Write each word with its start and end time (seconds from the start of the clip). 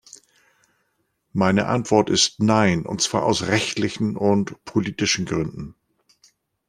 Meine 1.31 1.67
Antwort 1.67 2.09
ist 2.09 2.39
nein, 2.41 2.87
und 2.87 3.01
zwar 3.03 3.21
aus 3.23 3.43
rechtlichen 3.43 4.17
und 4.17 4.65
politischen 4.65 5.25
Gründen. 5.25 5.75